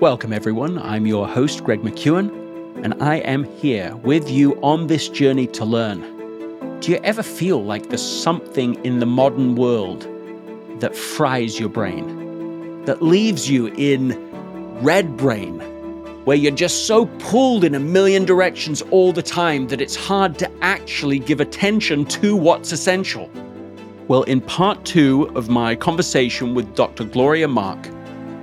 [0.00, 0.78] Welcome, everyone.
[0.78, 2.30] I'm your host, Greg McKeown,
[2.84, 6.78] and I am here with you on this journey to learn.
[6.78, 10.06] Do you ever feel like there's something in the modern world
[10.78, 14.12] that fries your brain, that leaves you in
[14.82, 15.58] red brain,
[16.24, 20.38] where you're just so pulled in a million directions all the time that it's hard
[20.38, 23.28] to actually give attention to what's essential?
[24.06, 27.02] Well, in part two of my conversation with Dr.
[27.02, 27.88] Gloria Mark,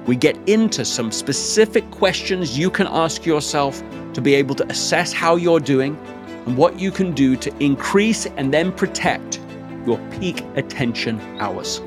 [0.05, 3.81] we get into some specific questions you can ask yourself
[4.13, 5.97] to be able to assess how you're doing
[6.45, 9.39] and what you can do to increase and then protect
[9.85, 11.81] your peak attention hours.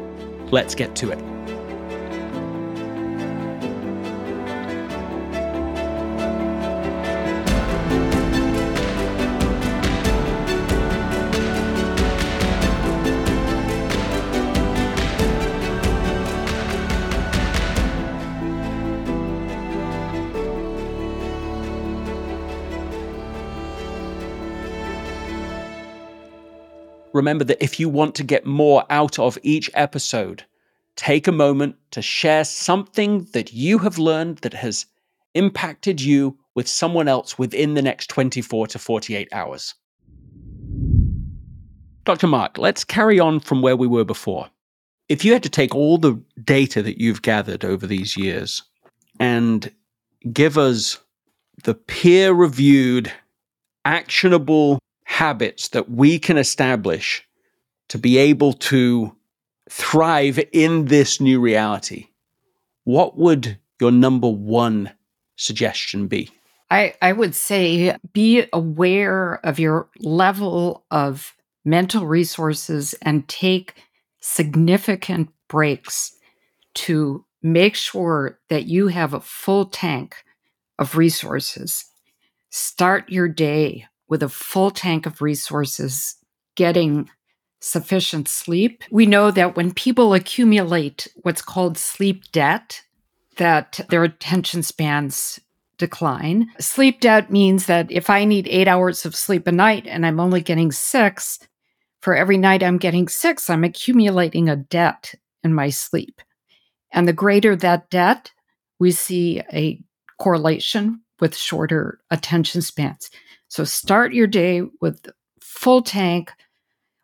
[0.50, 1.37] Let's get to it.
[27.18, 30.44] Remember that if you want to get more out of each episode,
[30.94, 34.86] take a moment to share something that you have learned that has
[35.34, 39.74] impacted you with someone else within the next 24 to 48 hours.
[42.04, 42.28] Dr.
[42.28, 44.48] Mark, let's carry on from where we were before.
[45.08, 48.62] If you had to take all the data that you've gathered over these years
[49.18, 49.72] and
[50.32, 50.98] give us
[51.64, 53.12] the peer reviewed,
[53.84, 54.78] actionable
[55.08, 57.26] habits that we can establish
[57.88, 59.16] to be able to
[59.70, 62.08] thrive in this new reality,
[62.84, 64.92] what would your number one
[65.36, 66.30] suggestion be?
[66.70, 71.34] I, I would say be aware of your level of
[71.64, 73.82] mental resources and take
[74.20, 76.14] significant breaks
[76.74, 80.16] to make sure that you have a full tank
[80.78, 81.86] of resources.
[82.50, 86.16] Start your day with a full tank of resources,
[86.56, 87.08] getting
[87.60, 88.84] sufficient sleep.
[88.90, 92.82] We know that when people accumulate what's called sleep debt,
[93.36, 95.40] that their attention spans
[95.76, 96.48] decline.
[96.58, 100.18] Sleep debt means that if I need 8 hours of sleep a night and I'm
[100.18, 101.38] only getting 6,
[102.00, 105.14] for every night I'm getting 6, I'm accumulating a debt
[105.44, 106.20] in my sleep.
[106.92, 108.32] And the greater that debt,
[108.80, 109.80] we see a
[110.18, 113.10] correlation with shorter attention spans.
[113.48, 115.06] So start your day with
[115.40, 116.30] full tank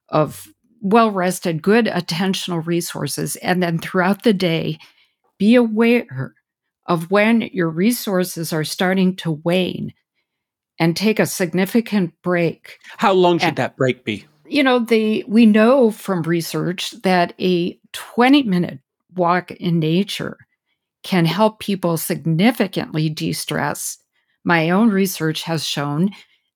[0.09, 0.47] of
[0.81, 3.37] well rested, good attentional resources.
[3.37, 4.78] And then throughout the day,
[5.38, 6.34] be aware
[6.87, 9.94] of when your resources are starting to wane
[10.78, 12.78] and take a significant break.
[12.99, 14.27] How long should and, that break be?
[14.47, 18.81] You know, the we know from research that a 20 minute
[19.15, 20.37] walk in nature
[21.03, 23.99] can help people significantly de-stress.
[24.44, 26.10] My own research has shown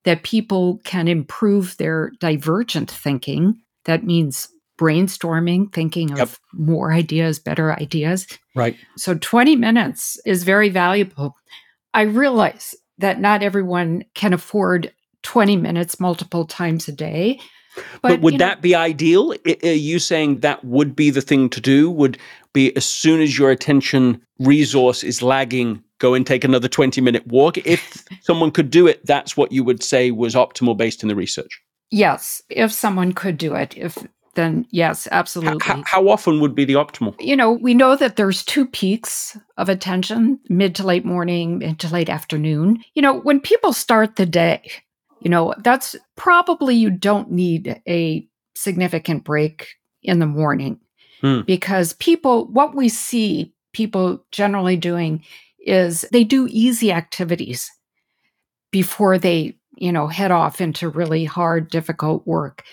[0.04, 3.60] that people can improve their divergent thinking.
[3.84, 4.48] That means
[4.78, 6.28] brainstorming, thinking of yep.
[6.52, 8.26] more ideas, better ideas.
[8.54, 8.76] Right.
[8.96, 11.34] So 20 minutes is very valuable.
[11.92, 14.92] I realize that not everyone can afford
[15.22, 17.40] 20 minutes multiple times a day.
[18.02, 19.34] But, but would that know, be ideal?
[19.62, 21.90] Are you saying that would be the thing to do?
[21.90, 22.18] Would
[22.52, 27.26] be as soon as your attention resource is lagging, go and take another 20 minute
[27.26, 27.58] walk.
[27.58, 31.16] If someone could do it, that's what you would say was optimal based in the
[31.16, 31.62] research.
[31.90, 33.98] Yes, if someone could do it, if
[34.34, 35.58] then yes, absolutely.
[35.60, 37.16] How, how, often would be the optimal?
[37.18, 41.80] You know, we know that there's two peaks of attention, mid to late morning, mid
[41.80, 42.84] to late afternoon.
[42.94, 44.70] You know, when people start the day,
[45.20, 49.68] you know, that's probably you don't need a significant break
[50.02, 50.80] in the morning
[51.20, 51.42] hmm.
[51.42, 55.24] because people what we see people generally doing
[55.58, 57.70] is they do easy activities
[58.70, 62.64] before they, you know, head off into really hard, difficult work.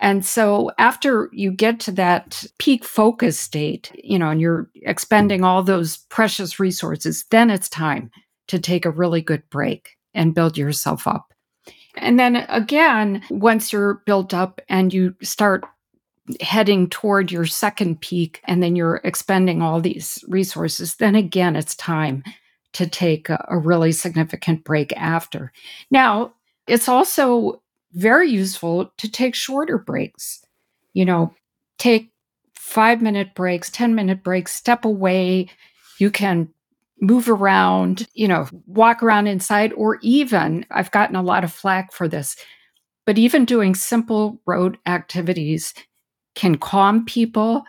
[0.00, 5.44] And so after you get to that peak focus state, you know, and you're expending
[5.44, 8.10] all those precious resources, then it's time
[8.48, 11.32] to take a really good break and build yourself up.
[11.96, 15.64] And then again, once you're built up and you start
[16.40, 21.74] heading toward your second peak and then you're expending all these resources, then again, it's
[21.74, 22.22] time
[22.72, 25.52] to take a, a really significant break after.
[25.90, 26.32] Now,
[26.66, 27.60] it's also
[27.92, 30.44] very useful to take shorter breaks.
[30.94, 31.34] You know,
[31.78, 32.10] take
[32.54, 35.48] five minute breaks, 10 minute breaks, step away.
[35.98, 36.48] You can
[37.02, 41.92] move around, you know, walk around inside, or even, I've gotten a lot of flack
[41.92, 42.36] for this,
[43.04, 45.74] but even doing simple road activities
[46.36, 47.64] can calm people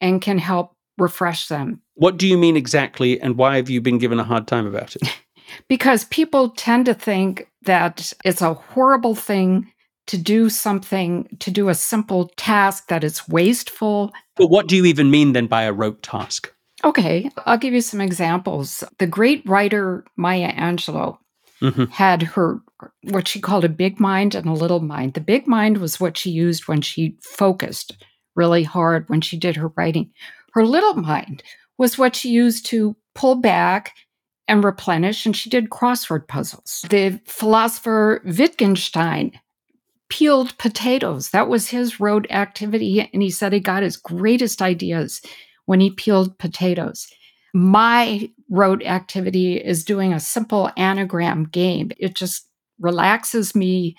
[0.00, 1.82] and can help refresh them.
[1.94, 4.94] What do you mean exactly, and why have you been given a hard time about
[4.94, 5.02] it?
[5.68, 9.72] because people tend to think that it's a horrible thing
[10.06, 14.12] to do something, to do a simple task that is wasteful.
[14.36, 16.52] But what do you even mean then by a rote task?
[16.84, 18.84] Okay, I'll give you some examples.
[18.98, 21.18] The great writer Maya Angelou
[21.60, 21.84] mm-hmm.
[21.86, 22.60] had her
[23.02, 25.14] what she called a big mind and a little mind.
[25.14, 27.96] The big mind was what she used when she focused
[28.36, 30.10] really hard when she did her writing.
[30.52, 31.42] Her little mind
[31.76, 33.94] was what she used to pull back
[34.46, 36.84] and replenish, and she did crossword puzzles.
[36.88, 39.32] The philosopher Wittgenstein
[40.08, 41.30] peeled potatoes.
[41.30, 43.08] That was his road activity.
[43.12, 45.20] And he said he got his greatest ideas
[45.68, 47.08] when he peeled potatoes.
[47.52, 51.90] My rote activity is doing a simple anagram game.
[51.98, 52.48] It just
[52.80, 53.94] relaxes me.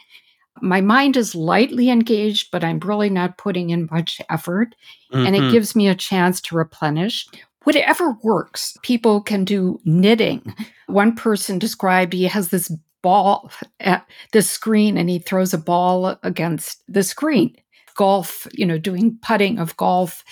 [0.63, 4.73] My mind is lightly engaged, but I'm really not putting in much effort.
[5.13, 5.27] Mm-hmm.
[5.27, 5.51] And it mm-hmm.
[5.51, 7.27] gives me a chance to replenish.
[7.65, 10.55] Whatever works, people can do knitting.
[10.87, 12.71] One person described he has this
[13.03, 17.55] ball at the screen and he throws a ball against the screen.
[17.95, 20.23] Golf, you know, doing putting of golf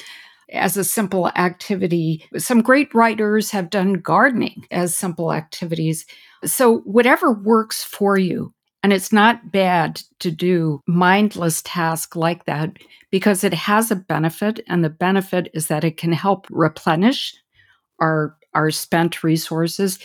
[0.52, 2.24] as a simple activity.
[2.38, 6.06] Some great writers have done gardening as simple activities.
[6.46, 8.54] So, whatever works for you,
[8.84, 12.78] and it's not bad to do mindless tasks like that
[13.12, 17.34] because it has a benefit, and the benefit is that it can help replenish
[18.00, 20.00] our our spent resources.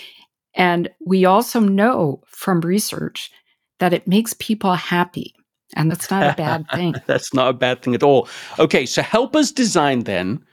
[0.55, 3.31] And we also know from research
[3.79, 5.35] that it makes people happy.
[5.75, 6.95] And that's not a bad thing.
[7.07, 8.29] that's not a bad thing at all.
[8.59, 10.45] Okay, so help us design then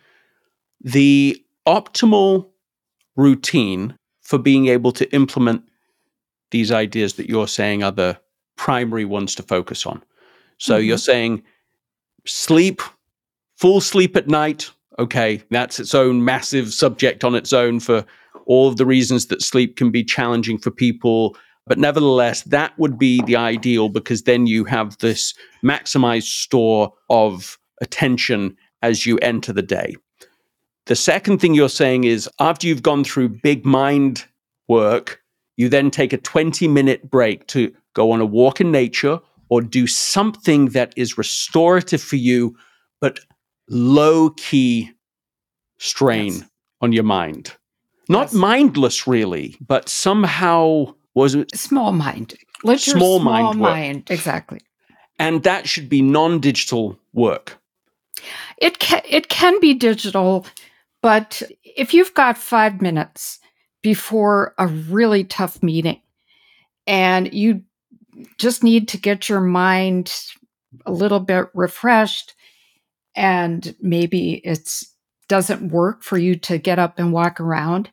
[0.82, 2.48] the optimal
[3.16, 5.64] routine for being able to implement
[6.52, 8.20] these ideas that you're saying are the
[8.56, 10.04] primary ones to focus on.
[10.58, 10.88] So mm-hmm.
[10.88, 11.44] you're saying
[12.26, 12.82] sleep,
[13.56, 14.70] full sleep at night.
[14.98, 18.06] Okay, that's its own massive subject on its own for
[18.46, 21.38] all of the reasons that sleep can be challenging for people
[21.70, 27.60] but nevertheless, that would be the ideal because then you have this maximized store of
[27.80, 29.96] attention as you enter the day.
[30.88, 34.26] The second thing you're saying is after you've gone through big mind
[34.68, 35.22] work,
[35.58, 39.20] you then take a 20 minute break to go on a walk in nature
[39.50, 42.58] or do something that is restorative for you,
[43.00, 43.20] but
[43.70, 44.90] low key
[45.78, 46.44] strain yes.
[46.82, 47.56] on your mind.
[48.08, 48.34] Not yes.
[48.34, 52.36] mindless, really, but somehow was it small mind?
[52.64, 54.12] Small, small mind, mind.
[54.12, 54.60] Exactly.
[55.18, 57.58] And that should be non-digital work.
[58.58, 60.46] It can it can be digital,
[61.02, 63.40] but if you've got five minutes
[63.82, 66.02] before a really tough meeting
[66.86, 67.64] and you
[68.38, 70.14] just need to get your mind
[70.86, 72.34] a little bit refreshed
[73.16, 74.94] and maybe it's
[75.30, 77.90] doesn't work for you to get up and walk around,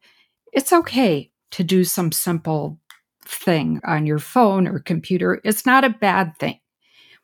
[0.53, 2.81] it's okay to do some simple
[3.29, 5.41] thing on your phone or computer.
[5.45, 6.61] is not a bad thing.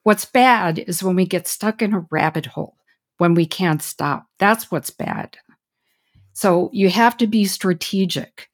[0.02, 2.76] What's bad is when we get stuck in a rabbit hole,
[3.18, 4.26] when we can't stop.
[4.38, 5.36] That's what's bad.
[6.32, 8.48] So you have to be strategic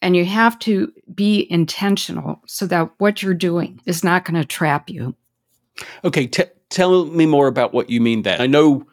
[0.00, 4.46] and you have to be intentional so that what you're doing is not going to
[4.46, 5.14] trap you.
[6.04, 8.40] Okay, t- tell me more about what you mean there.
[8.40, 8.86] I know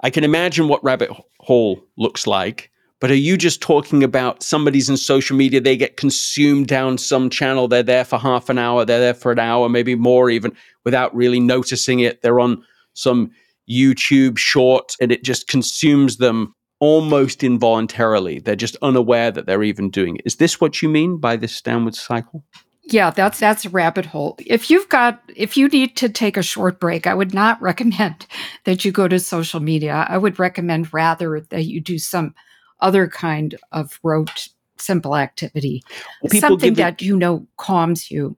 [0.00, 1.10] I can imagine what rabbit
[1.40, 2.70] hole looks like.
[3.02, 7.30] But are you just talking about somebody's in social media, they get consumed down some
[7.30, 10.52] channel, they're there for half an hour, they're there for an hour, maybe more even,
[10.84, 12.22] without really noticing it.
[12.22, 12.62] They're on
[12.94, 13.32] some
[13.68, 18.38] YouTube short and it just consumes them almost involuntarily.
[18.38, 20.22] They're just unaware that they're even doing it.
[20.24, 22.44] Is this what you mean by this downward cycle?
[22.84, 24.36] Yeah, that's that's a rabbit hole.
[24.46, 28.28] If you've got if you need to take a short break, I would not recommend
[28.62, 30.06] that you go to social media.
[30.08, 32.36] I would recommend rather that you do some
[32.82, 35.82] other kind of rote, simple activity,
[36.22, 38.36] well, something that you know calms you.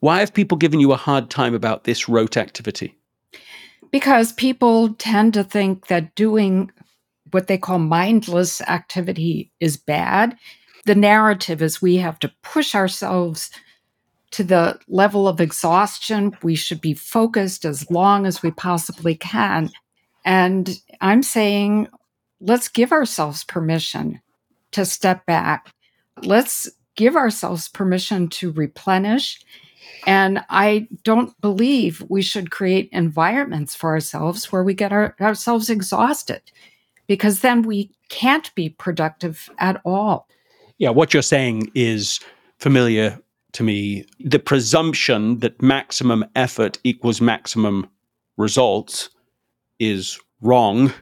[0.00, 2.96] Why have people given you a hard time about this rote activity?
[3.90, 6.70] Because people tend to think that doing
[7.30, 10.36] what they call mindless activity is bad.
[10.84, 13.50] The narrative is we have to push ourselves
[14.32, 16.36] to the level of exhaustion.
[16.42, 19.70] We should be focused as long as we possibly can.
[20.24, 21.88] And I'm saying
[22.42, 24.20] let's give ourselves permission
[24.72, 25.72] to step back.
[26.22, 29.40] Let's give ourselves permission to replenish.
[30.06, 35.70] And I don't believe we should create environments for ourselves where we get our, ourselves
[35.70, 36.42] exhausted
[37.06, 40.28] because then we can't be productive at all.
[40.78, 42.18] Yeah, what you're saying is
[42.58, 43.18] familiar
[43.52, 44.04] to me.
[44.20, 47.88] The presumption that maximum effort equals maximum
[48.36, 49.10] results
[49.78, 50.92] is wrong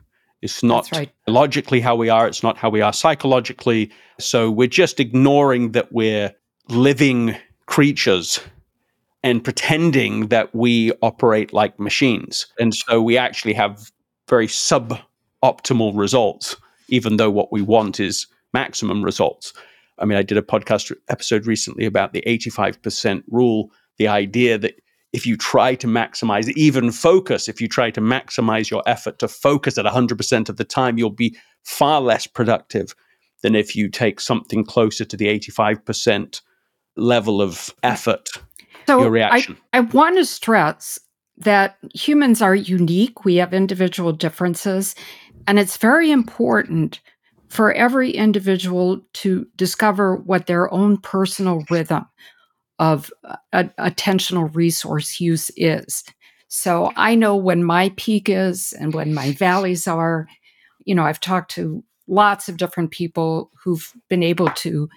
[0.43, 1.11] It's not right.
[1.27, 3.91] logically how we are, it's not how we are psychologically.
[4.19, 6.35] So we're just ignoring that we're
[6.69, 8.41] living creatures
[9.23, 12.47] and pretending that we operate like machines.
[12.59, 13.91] And so we actually have
[14.29, 16.57] very suboptimal results,
[16.89, 19.53] even though what we want is maximum results.
[19.99, 24.81] I mean, I did a podcast episode recently about the 85% rule, the idea that
[25.13, 29.29] if you try to maximize even focus, if you try to maximize your effort to
[29.29, 32.95] focus at 100% of the time, you'll be far less productive
[33.43, 36.43] than if you take something closer to the 85%
[36.97, 38.29] level of effort.
[38.87, 39.57] So your reaction.
[39.73, 40.99] I, I want to stress
[41.39, 43.25] that humans are unique.
[43.25, 44.95] We have individual differences.
[45.47, 47.01] And it's very important
[47.49, 52.07] for every individual to discover what their own personal rhythm
[52.81, 53.13] of
[53.53, 56.03] uh, attentional resource use is.
[56.49, 60.27] So I know when my peak is and when my valleys are.
[60.87, 64.89] You know, I've talked to lots of different people who've been able to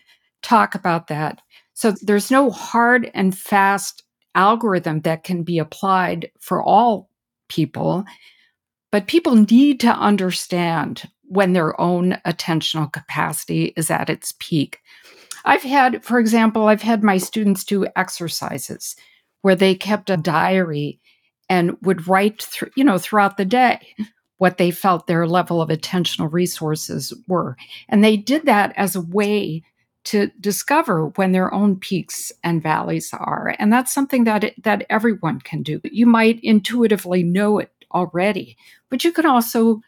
[0.41, 1.41] talk about that.
[1.73, 7.09] So there's no hard and fast algorithm that can be applied for all
[7.49, 8.05] people,
[8.91, 14.79] but people need to understand when their own attentional capacity is at its peak.
[15.45, 18.95] I've had, for example, I've had my students do exercises
[19.41, 20.99] where they kept a diary
[21.49, 23.95] and would write you know, throughout the day
[24.37, 27.55] what they felt their level of attentional resources were.
[27.87, 29.63] And they did that as a way
[30.05, 33.55] to discover when their own peaks and valleys are.
[33.57, 35.79] And that's something that it, that everyone can do.
[35.83, 38.57] You might intuitively know it already,
[38.89, 39.81] but you can also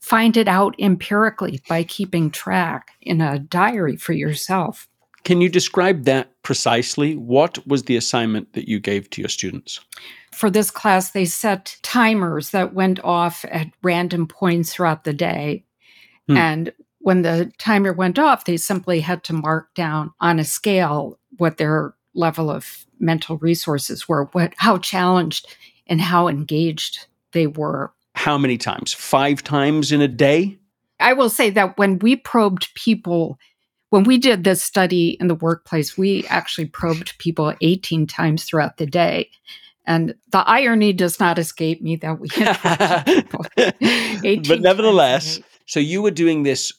[0.00, 4.88] find it out empirically by keeping track in a diary for yourself.
[5.26, 7.16] Can you describe that precisely?
[7.16, 9.80] What was the assignment that you gave to your students?
[10.32, 15.64] For this class, they set timers that went off at random points throughout the day.
[16.28, 16.36] Hmm.
[16.36, 21.18] And when the timer went off, they simply had to mark down on a scale
[21.38, 25.48] what their level of mental resources were, what how challenged
[25.88, 27.92] and how engaged they were.
[28.14, 28.92] How many times?
[28.92, 30.56] 5 times in a day?
[31.00, 33.40] I will say that when we probed people
[33.90, 38.78] when we did this study in the workplace, we actually probed people 18 times throughout
[38.78, 39.30] the day.
[39.86, 42.28] And the irony does not escape me that we
[44.48, 46.72] But nevertheless, so you were doing this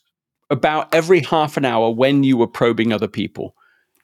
[0.50, 3.56] about every half an hour when you were probing other people.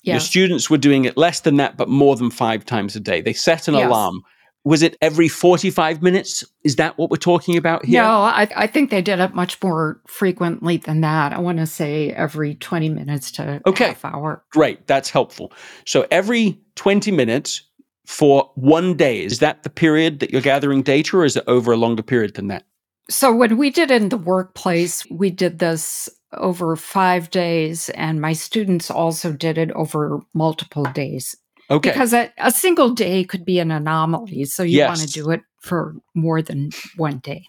[0.03, 3.22] Your students were doing it less than that, but more than five times a day.
[3.22, 3.88] They set an yes.
[3.88, 4.22] alarm
[4.65, 6.43] was it every 45 minutes?
[6.63, 8.01] Is that what we're talking about here?
[8.01, 11.34] No, I, I think they did it much more frequently than that.
[11.34, 13.88] I want to say every 20 minutes to okay.
[13.88, 14.43] half hour.
[14.51, 14.88] Great.
[14.88, 15.51] That's helpful.
[15.86, 17.62] So every 20 minutes
[18.05, 21.72] for one day, is that the period that you're gathering data or is it over
[21.72, 22.63] a longer period than that?
[23.10, 28.34] So when we did in the workplace, we did this over five days, and my
[28.34, 31.36] students also did it over multiple days.
[31.70, 31.91] Okay.
[31.91, 34.46] Because a, a single day could be an anomaly.
[34.46, 34.88] So you yes.
[34.89, 37.46] want to do it for more than one day.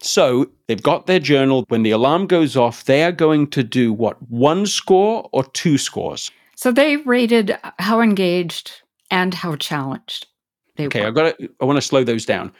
[0.00, 1.64] So they've got their journal.
[1.68, 4.16] When the alarm goes off, they are going to do what?
[4.30, 6.30] One score or two scores?
[6.56, 10.26] So they rated how engaged and how challenged
[10.76, 11.06] they okay, were.
[11.08, 12.52] I've got to, I want to slow those down.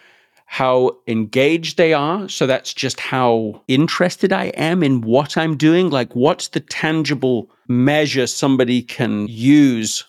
[0.47, 2.29] How engaged they are.
[2.29, 5.91] So that's just how interested I am in what I'm doing.
[5.91, 10.05] Like, what's the tangible measure somebody can use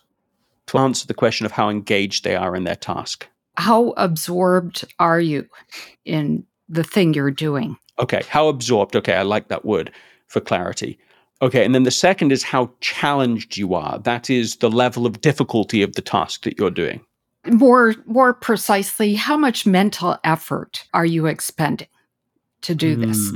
[0.72, 3.28] to answer the question of how engaged they are in their task.
[3.58, 5.46] How absorbed are you
[6.06, 7.76] in the thing you're doing?
[8.00, 8.96] Okay, how absorbed?
[8.96, 9.92] Okay, I like that word
[10.28, 10.98] for clarity.
[11.42, 14.00] Okay, and then the second is how challenged you are.
[14.00, 17.02] That is the level of difficulty of the task that you're doing.
[17.46, 21.90] More more precisely, how much mental effort are you expending
[22.62, 23.08] to do mm.
[23.08, 23.34] this?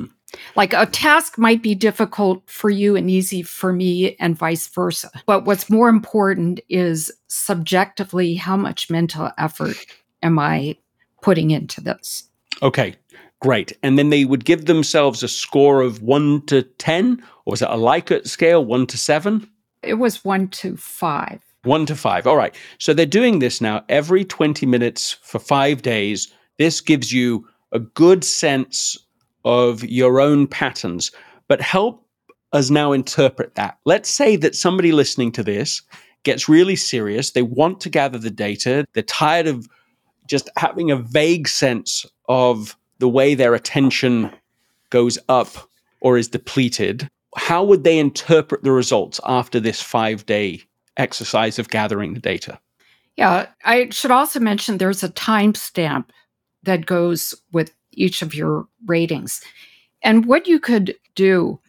[0.55, 5.09] Like a task might be difficult for you and easy for me, and vice versa.
[5.25, 9.77] But what's more important is subjectively how much mental effort
[10.21, 10.77] am I
[11.21, 12.29] putting into this?
[12.61, 12.95] Okay,
[13.41, 13.77] great.
[13.83, 17.69] And then they would give themselves a score of one to 10, or was it
[17.69, 19.49] a Likert scale, one to seven?
[19.83, 21.41] It was one to five.
[21.63, 22.27] One to five.
[22.27, 22.55] All right.
[22.79, 26.31] So they're doing this now every 20 minutes for five days.
[26.57, 28.97] This gives you a good sense
[29.45, 31.11] of your own patterns,
[31.47, 32.05] but help
[32.51, 33.77] us now interpret that.
[33.85, 35.81] Let's say that somebody listening to this
[36.23, 37.31] gets really serious.
[37.31, 38.85] They want to gather the data.
[38.93, 39.69] They're tired of
[40.27, 44.31] just having a vague sense of the way their attention
[44.89, 45.49] goes up
[46.01, 47.07] or is depleted.
[47.35, 50.63] How would they interpret the results after this five day
[50.97, 52.59] exercise of gathering the data?
[53.17, 56.05] Yeah, I should also mention there's a timestamp
[56.63, 59.41] that goes with each of your ratings.
[60.01, 61.59] And what you could do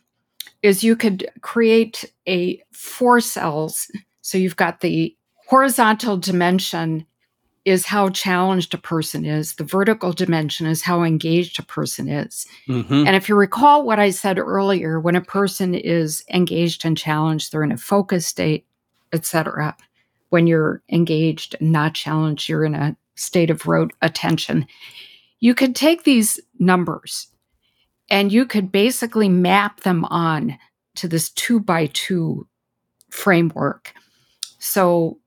[0.62, 3.90] is you could create a four cells.
[4.20, 5.16] So you've got the
[5.46, 7.06] horizontal dimension
[7.66, 9.56] is how challenged a person is.
[9.56, 12.46] The vertical dimension is how engaged a person is.
[12.68, 13.06] Mm-hmm.
[13.06, 17.50] And if you recall what I said earlier, when a person is engaged and challenged,
[17.50, 18.66] they're in a focus state,
[19.12, 19.76] etc.
[20.28, 24.66] When you're engaged and not challenged, you're in a state of rote attention.
[25.40, 27.28] You could take these numbers
[28.10, 30.58] and you could basically map them on
[30.96, 32.46] to this two by two
[33.10, 33.92] framework.
[34.58, 35.18] So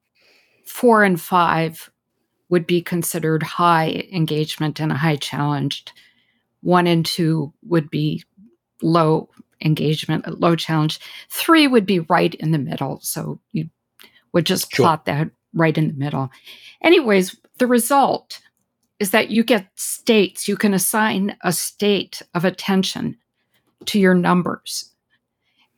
[0.66, 1.90] four and five
[2.50, 5.92] would be considered high engagement and a high challenged.
[6.62, 8.24] One and two would be
[8.82, 9.30] low
[9.62, 11.00] engagement, low challenge.
[11.30, 13.00] Three would be right in the middle.
[13.02, 13.70] So you
[14.34, 14.86] would just sure.
[14.86, 16.32] plot that right in the middle.
[16.82, 18.42] Anyways, the result
[19.00, 20.48] is that you get states.
[20.48, 23.18] You can assign a state of attention
[23.86, 24.92] to your numbers.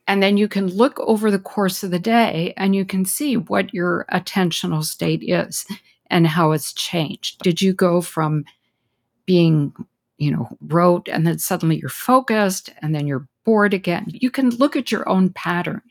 [0.08, 3.38] And then you can look over the course of the day and you can see
[3.38, 5.66] what your attentional state is
[6.10, 7.40] and how it's changed.
[7.40, 8.44] Did you go from
[9.25, 9.74] being,
[10.18, 14.08] you know, rote and then suddenly you're focused and then you're bored again?
[14.08, 15.84] You can look at your own pattern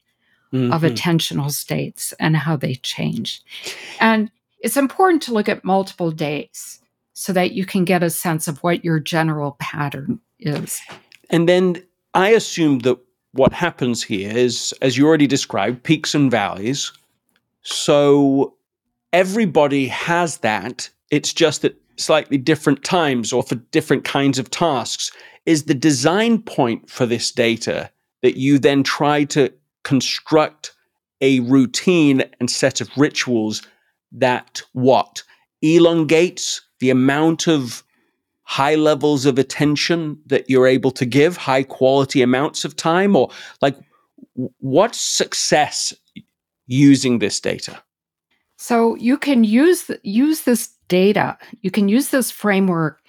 [0.52, 0.72] mm-hmm.
[0.72, 3.42] of attentional states and how they change.
[4.00, 6.79] And it's important to look at multiple days
[7.12, 10.80] so that you can get a sense of what your general pattern is.
[11.28, 11.82] And then
[12.14, 12.98] I assume that
[13.32, 16.92] what happens here is, as you already described, peaks and valleys.
[17.62, 18.54] So
[19.12, 20.90] everybody has that.
[21.10, 25.12] It's just at slightly different times or for different kinds of tasks.
[25.46, 27.90] Is the design point for this data
[28.22, 29.52] that you then try to
[29.84, 30.72] construct
[31.20, 33.62] a routine and set of rituals
[34.12, 35.22] that what
[35.62, 37.84] elongates the amount of
[38.42, 43.30] high levels of attention that you're able to give, high quality amounts of time, or
[43.62, 43.76] like
[44.58, 45.94] what's success
[46.66, 47.80] using this data?
[48.56, 53.00] So you can use use this data, you can use this framework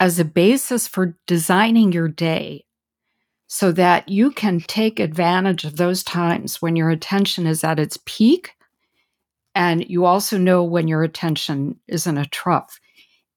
[0.00, 2.64] as a basis for designing your day
[3.46, 7.98] so that you can take advantage of those times when your attention is at its
[8.04, 8.52] peak
[9.54, 12.78] and you also know when your attention is in a trough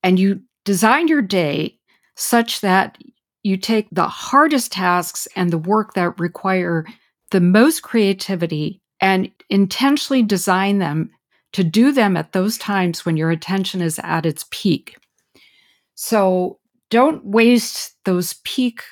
[0.02, 1.78] and you design your day
[2.16, 2.98] such that
[3.42, 6.86] you take the hardest tasks and the work that require
[7.30, 11.10] the most creativity and intentionally design them
[11.52, 14.96] to do them at those times when your attention is at its peak.
[15.94, 16.58] So
[16.90, 18.82] don't waste those peak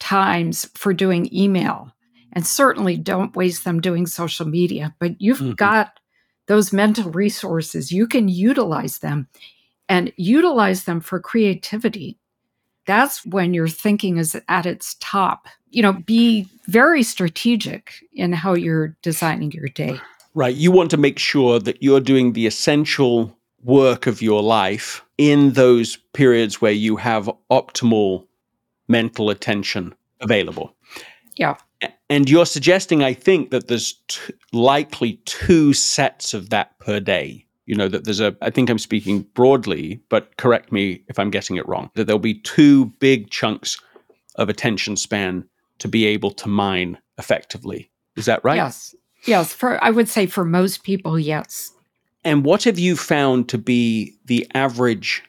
[0.00, 1.90] times for doing email.
[2.32, 5.52] And certainly don't waste them doing social media, but you've mm-hmm.
[5.52, 5.98] got
[6.46, 7.92] those mental resources.
[7.92, 9.28] You can utilize them
[9.88, 12.18] and utilize them for creativity.
[12.86, 15.48] That's when your thinking is at its top.
[15.70, 20.00] You know, be very strategic in how you're designing your day.
[20.34, 20.54] Right.
[20.54, 25.52] You want to make sure that you're doing the essential work of your life in
[25.52, 28.26] those periods where you have optimal
[28.88, 30.74] mental attention available.
[31.36, 31.56] Yeah.
[32.10, 37.43] And you're suggesting, I think, that there's t- likely two sets of that per day.
[37.66, 41.30] You know, that there's a, I think I'm speaking broadly, but correct me if I'm
[41.30, 43.80] getting it wrong, that there'll be two big chunks
[44.36, 45.48] of attention span
[45.78, 47.90] to be able to mine effectively.
[48.16, 48.56] Is that right?
[48.56, 48.94] Yes.
[49.24, 51.72] Yes, for I would say for most people, yes.
[52.24, 55.22] And what have you found to be the average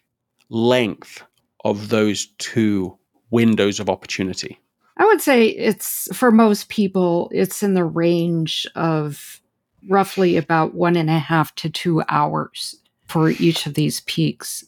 [0.50, 1.24] length
[1.64, 2.98] of those two
[3.32, 4.60] windows of opportunity?
[4.98, 9.42] I would say it's for most people, it's in the range of
[9.88, 14.66] roughly about one and a half to two hours for each of these peaks.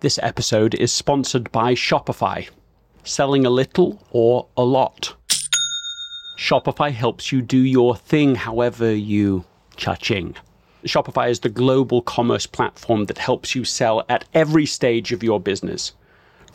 [0.00, 2.48] This episode is sponsored by Shopify.
[3.04, 5.14] Selling a little or a lot?
[6.38, 9.44] Shopify helps you do your thing however you
[9.76, 10.36] cha-ching.
[10.84, 15.40] Shopify is the global commerce platform that helps you sell at every stage of your
[15.40, 15.92] business.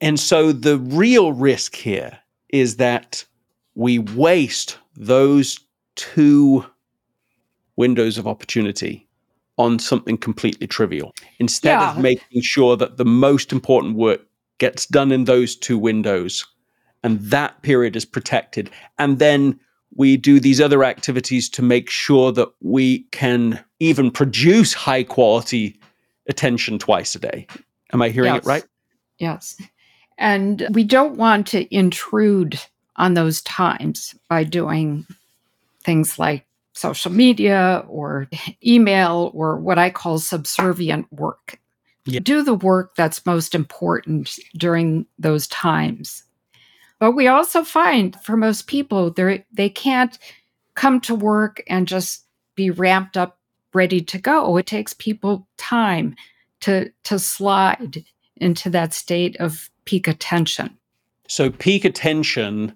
[0.00, 3.24] And so the real risk here is that
[3.74, 5.60] we waste those
[5.96, 6.64] two
[7.76, 9.06] windows of opportunity
[9.58, 11.90] on something completely trivial instead Yeah.
[11.92, 14.22] of making sure that the most important work
[14.58, 16.46] gets done in those two windows
[17.02, 18.70] and that period is protected.
[18.98, 19.58] And then
[19.94, 25.78] we do these other activities to make sure that we can even produce high quality
[26.28, 27.46] attention twice a day.
[27.92, 28.44] Am I hearing Yes.
[28.44, 28.64] it right?
[29.18, 29.60] Yes.
[30.20, 32.60] And we don't want to intrude
[32.96, 35.06] on those times by doing
[35.82, 38.28] things like social media or
[38.64, 41.58] email or what I call subservient work.
[42.04, 42.20] Yeah.
[42.20, 46.22] Do the work that's most important during those times.
[46.98, 50.18] But we also find for most people they they can't
[50.74, 52.24] come to work and just
[52.56, 53.38] be ramped up
[53.72, 54.56] ready to go.
[54.58, 56.14] It takes people time
[56.60, 58.04] to to slide
[58.36, 60.78] into that state of peak attention.
[61.26, 62.72] So peak attention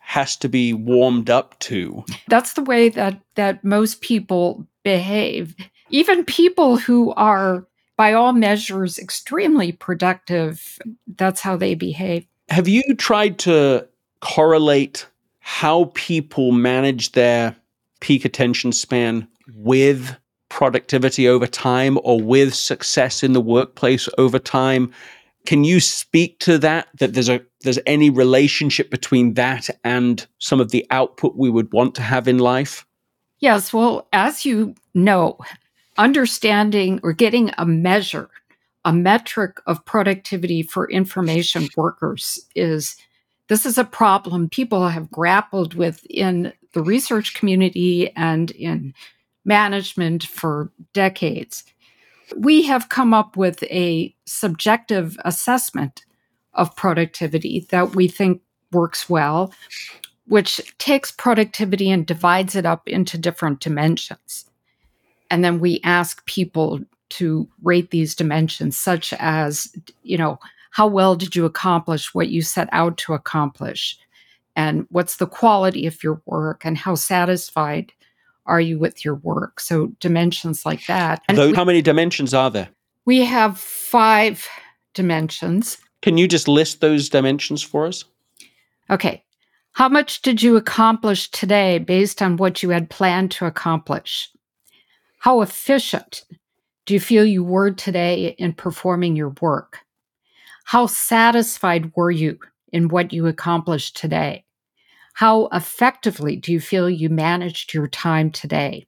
[0.00, 2.04] has to be warmed up to.
[2.26, 5.54] That's the way that that most people behave.
[5.90, 10.80] Even people who are by all measures extremely productive,
[11.16, 12.26] that's how they behave.
[12.48, 13.86] Have you tried to
[14.20, 15.06] correlate
[15.38, 17.54] how people manage their
[18.00, 20.16] peak attention span with
[20.48, 24.92] productivity over time or with success in the workplace over time?
[25.46, 30.60] Can you speak to that that there's a there's any relationship between that and some
[30.60, 32.86] of the output we would want to have in life?
[33.38, 35.38] Yes, well, as you know,
[35.98, 38.30] understanding or getting a measure,
[38.84, 42.96] a metric of productivity for information workers is
[43.48, 48.94] this is a problem people have grappled with in the research community and in
[49.44, 51.64] management for decades.
[52.34, 56.04] We have come up with a subjective assessment
[56.54, 59.52] of productivity that we think works well,
[60.26, 64.50] which takes productivity and divides it up into different dimensions.
[65.30, 70.38] And then we ask people to rate these dimensions, such as, you know,
[70.70, 73.98] how well did you accomplish what you set out to accomplish?
[74.56, 76.64] And what's the quality of your work?
[76.64, 77.92] And how satisfied
[78.46, 79.60] are you with your work?
[79.60, 81.22] So, dimensions like that.
[81.28, 82.68] And Those, we- how many dimensions are there?
[83.04, 84.48] we have five
[84.94, 85.78] dimensions.
[86.02, 88.04] Can you just list those dimensions for us?
[88.90, 89.22] Okay.
[89.72, 94.30] How much did you accomplish today based on what you had planned to accomplish?
[95.18, 96.24] How efficient
[96.86, 99.80] do you feel you were today in performing your work?
[100.64, 102.38] How satisfied were you
[102.72, 104.45] in what you accomplished today?
[105.16, 108.86] How effectively do you feel you managed your time today?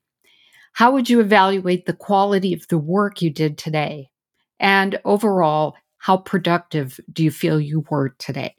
[0.73, 4.11] How would you evaluate the quality of the work you did today?
[4.59, 8.53] And overall, how productive do you feel you were today?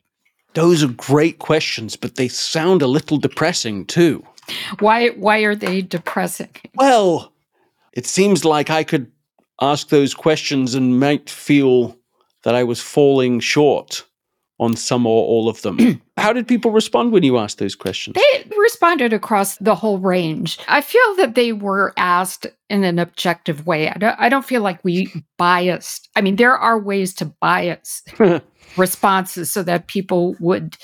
[0.55, 4.27] Those are great questions, but they sound a little depressing too.
[4.81, 6.51] Why why are they depressing?
[6.75, 7.33] Well,
[7.93, 9.13] it seems like I could
[9.61, 11.97] ask those questions and might feel
[12.43, 14.05] that I was falling short
[14.61, 16.01] on some or all of them.
[16.19, 18.15] How did people respond when you asked those questions?
[18.15, 20.59] They responded across the whole range.
[20.69, 23.89] I feel that they were asked in an objective way.
[23.89, 26.11] I don't, I don't feel like we biased.
[26.15, 28.03] I mean, there are ways to bias
[28.77, 30.77] responses so that people would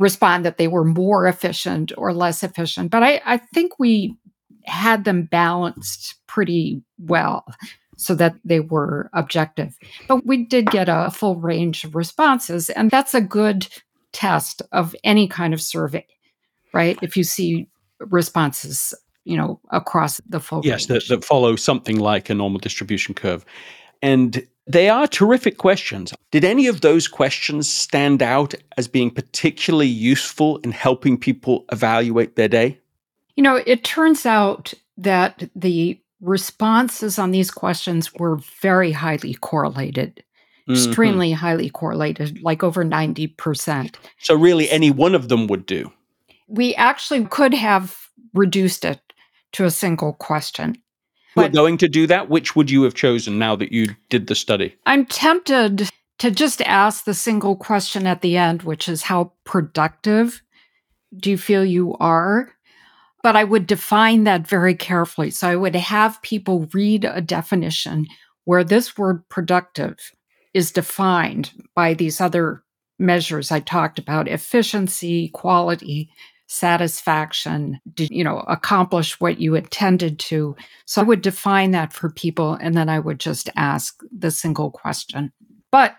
[0.00, 2.90] respond that they were more efficient or less efficient.
[2.90, 4.16] But I, I think we
[4.64, 7.44] had them balanced pretty well
[8.00, 9.76] so that they were objective.
[10.08, 13.68] But we did get a full range of responses, and that's a good
[14.12, 16.06] test of any kind of survey,
[16.72, 16.98] right?
[17.02, 22.30] If you see responses, you know, across the full yes, that, that follow something like
[22.30, 23.44] a normal distribution curve.
[24.02, 26.14] And they are terrific questions.
[26.30, 32.36] Did any of those questions stand out as being particularly useful in helping people evaluate
[32.36, 32.78] their day?
[33.36, 40.22] You know, it turns out that the responses on these questions were very highly correlated,
[40.68, 40.72] mm-hmm.
[40.72, 43.94] extremely highly correlated, like over 90%.
[44.18, 45.92] So, really, any one of them would do?
[46.48, 47.96] We actually could have
[48.34, 49.00] reduced it
[49.52, 50.76] to a single question.
[51.36, 52.28] We're going to do that.
[52.28, 54.74] Which would you have chosen now that you did the study?
[54.86, 60.42] I'm tempted to just ask the single question at the end, which is how productive
[61.16, 62.52] do you feel you are?
[63.22, 65.30] But I would define that very carefully.
[65.30, 68.06] So I would have people read a definition
[68.44, 69.96] where this word productive
[70.54, 72.62] is defined by these other
[72.98, 76.10] measures I talked about efficiency, quality,
[76.46, 80.56] satisfaction, did you know, accomplish what you intended to.
[80.84, 84.70] So I would define that for people and then I would just ask the single
[84.70, 85.32] question.
[85.70, 85.96] But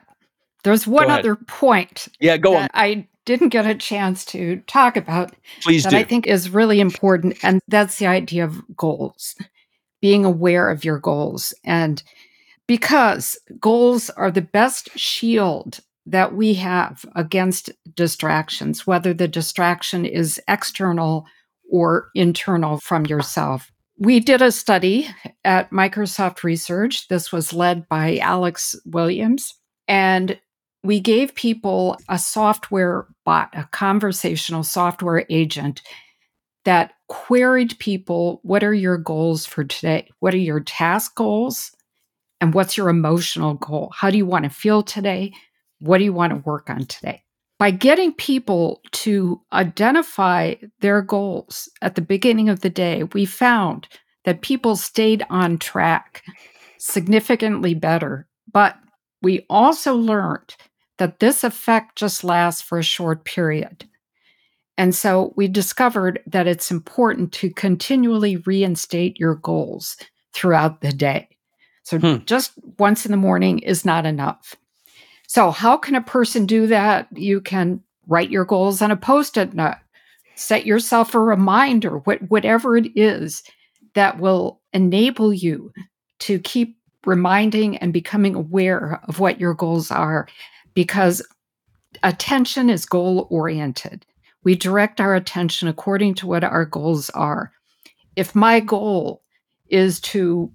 [0.63, 2.09] there's one other point.
[2.19, 2.67] Yeah, go on.
[2.73, 5.97] I didn't get a chance to talk about Please that do.
[5.97, 7.37] I think is really important.
[7.43, 9.35] And that's the idea of goals,
[10.01, 11.53] being aware of your goals.
[11.63, 12.01] And
[12.67, 20.41] because goals are the best shield that we have against distractions, whether the distraction is
[20.47, 21.25] external
[21.69, 23.71] or internal from yourself.
[23.97, 25.07] We did a study
[25.45, 27.07] at Microsoft Research.
[27.07, 29.55] This was led by Alex Williams.
[29.87, 30.39] And
[30.83, 35.81] we gave people a software bot, a conversational software agent
[36.65, 40.09] that queried people what are your goals for today?
[40.19, 41.71] What are your task goals?
[42.39, 43.91] And what's your emotional goal?
[43.95, 45.33] How do you want to feel today?
[45.79, 47.23] What do you want to work on today?
[47.59, 53.87] By getting people to identify their goals at the beginning of the day, we found
[54.25, 56.23] that people stayed on track
[56.79, 58.27] significantly better.
[58.51, 58.77] But
[59.21, 60.55] we also learned
[61.01, 63.89] that this effect just lasts for a short period.
[64.77, 69.97] And so we discovered that it's important to continually reinstate your goals
[70.31, 71.27] throughout the day.
[71.81, 72.17] So hmm.
[72.25, 74.55] just once in the morning is not enough.
[75.25, 77.07] So, how can a person do that?
[77.15, 79.77] You can write your goals on a post it note,
[80.35, 83.41] set yourself a reminder, whatever it is
[83.95, 85.73] that will enable you
[86.19, 90.27] to keep reminding and becoming aware of what your goals are
[90.73, 91.21] because
[92.03, 94.05] attention is goal oriented.
[94.43, 97.51] We direct our attention according to what our goals are.
[98.15, 99.21] If my goal
[99.69, 100.51] is to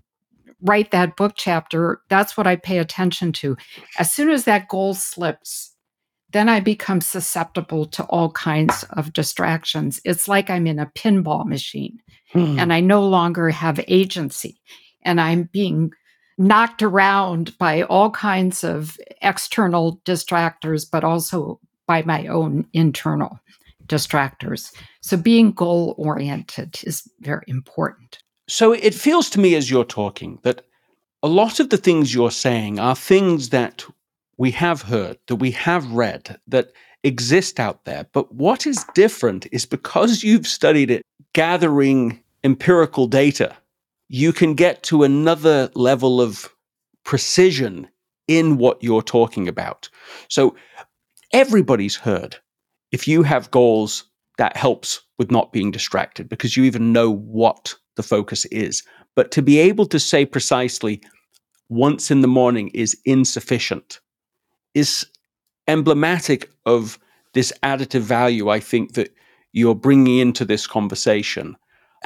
[0.62, 3.56] write that book chapter, that's what I pay attention to.
[3.98, 5.72] As soon as that goal slips,
[6.32, 10.00] then I become susceptible to all kinds of distractions.
[10.04, 11.98] It's like I'm in a pinball machine
[12.32, 12.58] hmm.
[12.58, 14.60] and I no longer have agency
[15.02, 15.92] and I'm being
[16.38, 23.40] knocked around by all kinds of external distractors, but also by my own internal
[23.86, 24.72] distractors.
[25.00, 28.18] So being goal oriented is very important.
[28.48, 30.62] So it feels to me as you're talking that
[31.22, 33.84] a lot of the things you're saying are things that
[34.36, 36.72] we have heard, that we have read, that
[37.02, 38.06] exist out there.
[38.12, 43.56] But what is different is because you've studied it, gathering empirical data,
[44.08, 46.48] you can get to another level of
[47.04, 47.88] precision
[48.28, 49.88] in what you're talking about.
[50.28, 50.56] So
[51.32, 52.36] everybody's heard
[52.92, 54.04] if you have goals,
[54.38, 58.82] that helps with not being distracted because you even know what the focus is.
[59.14, 61.00] But to be able to say precisely
[61.68, 64.00] once in the morning is insufficient
[64.74, 65.06] is
[65.68, 66.98] emblematic of
[67.32, 69.14] this additive value, I think, that
[69.52, 71.56] you're bringing into this conversation.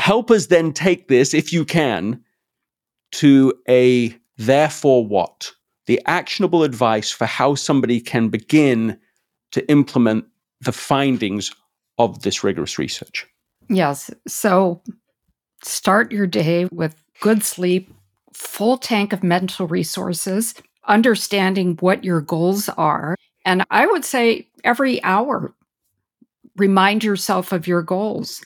[0.01, 2.25] Help us then take this, if you can,
[3.13, 5.53] to a therefore what?
[5.85, 8.99] The actionable advice for how somebody can begin
[9.53, 10.25] to implement
[10.63, 11.53] the findings
[11.99, 13.27] of this rigorous research.
[13.69, 14.11] Yes.
[14.27, 14.81] So
[15.63, 17.93] start your day with good sleep,
[18.33, 20.55] full tank of mental resources,
[20.87, 23.17] understanding what your goals are.
[23.45, 25.55] And I would say every hour,
[26.57, 28.43] remind yourself of your goals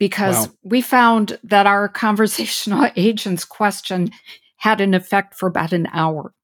[0.00, 0.54] because wow.
[0.64, 4.10] we found that our conversational agents question
[4.56, 6.34] had an effect for about an hour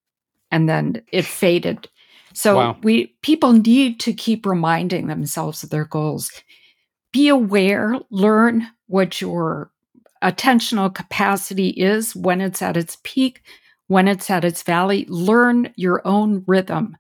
[0.53, 1.89] and then it faded.
[2.35, 2.77] So wow.
[2.83, 6.31] we people need to keep reminding themselves of their goals.
[7.13, 9.71] Be aware, learn what your
[10.23, 13.43] attentional capacity is when it's at its peak,
[13.87, 15.07] when it's at its valley.
[15.09, 16.97] Learn your own rhythm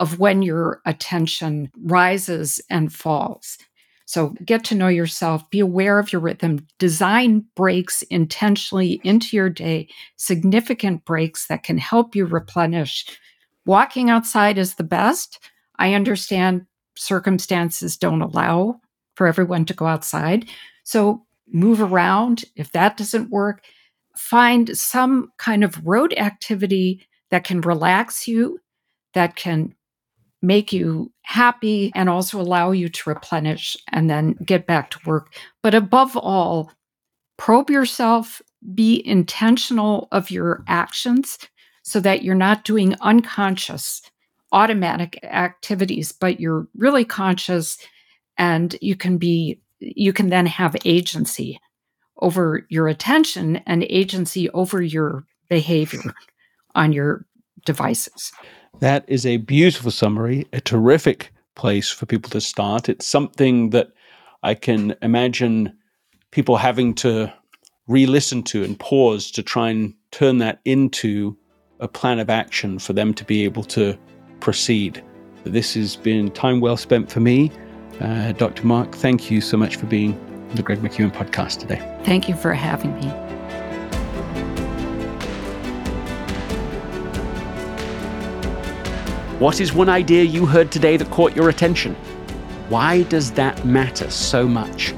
[0.00, 3.56] of when your attention rises and falls.
[4.06, 9.48] So get to know yourself, be aware of your rhythm, design breaks intentionally into your
[9.48, 13.06] day, significant breaks that can help you replenish.
[13.64, 15.38] Walking outside is the best.
[15.78, 18.80] I understand circumstances don't allow
[19.14, 20.50] for everyone to go outside.
[20.84, 22.44] So move around.
[22.56, 23.64] If that doesn't work,
[24.16, 28.60] find some kind of road activity that can relax you,
[29.14, 29.74] that can
[30.44, 35.34] make you happy and also allow you to replenish and then get back to work.
[35.62, 36.70] But above all,
[37.36, 38.42] probe yourself,
[38.74, 41.38] be intentional of your actions
[41.82, 44.02] so that you're not doing unconscious,
[44.52, 47.78] automatic activities, but you're really conscious
[48.38, 51.58] and you can be, you can then have agency
[52.20, 56.14] over your attention and agency over your behavior
[56.74, 57.26] on your
[57.64, 58.32] devices.
[58.80, 62.88] That is a beautiful summary, a terrific place for people to start.
[62.88, 63.92] It's something that
[64.42, 65.76] I can imagine
[66.30, 67.32] people having to
[67.86, 71.36] re listen to and pause to try and turn that into
[71.80, 73.98] a plan of action for them to be able to
[74.40, 75.02] proceed.
[75.44, 77.50] This has been time well spent for me.
[78.00, 78.66] Uh, Dr.
[78.66, 80.14] Mark, thank you so much for being
[80.50, 81.80] on the Greg McKeown podcast today.
[82.04, 83.08] Thank you for having me.
[89.44, 91.94] What is one idea you heard today that caught your attention?
[92.70, 94.92] Why does that matter so much?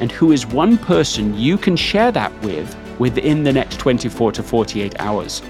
[0.00, 4.42] And who is one person you can share that with within the next 24 to
[4.42, 5.40] 48 hours?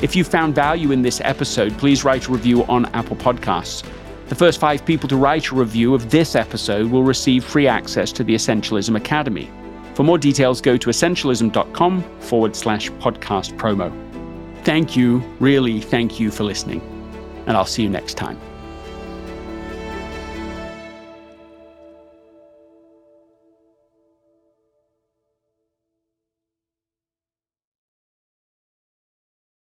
[0.00, 3.84] If you found value in this episode, please write a review on Apple Podcasts.
[4.28, 8.12] The first five people to write a review of this episode will receive free access
[8.12, 9.50] to the Essentialism Academy.
[9.94, 13.90] For more details, go to essentialism.com forward slash podcast promo.
[14.62, 16.99] Thank you, really thank you for listening
[17.46, 18.38] and I'll see you next time.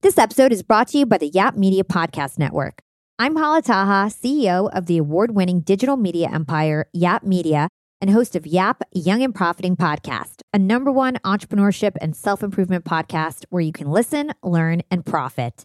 [0.02, 2.82] This episode is brought to you by the Yap Media Podcast Network.
[3.20, 7.68] I'm Hala Taha, CEO of the award winning digital media empire, Yap Media,
[8.00, 12.84] and host of Yap Young and Profiting Podcast, a number one entrepreneurship and self improvement
[12.84, 15.64] podcast where you can listen, learn, and profit.